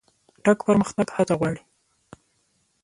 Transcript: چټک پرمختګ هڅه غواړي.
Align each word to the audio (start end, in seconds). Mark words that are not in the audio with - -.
چټک 0.43 0.59
پرمختګ 0.67 1.07
هڅه 1.15 1.35
غواړي. 1.39 1.61